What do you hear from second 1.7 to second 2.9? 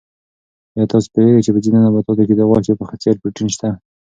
نباتاتو کې د غوښې په